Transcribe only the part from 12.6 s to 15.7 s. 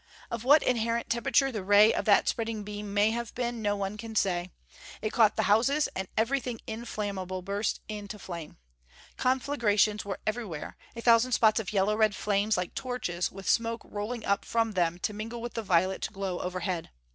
torches, with smoke rolling up from them to mingle with the